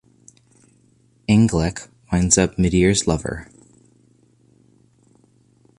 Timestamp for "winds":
2.11-2.35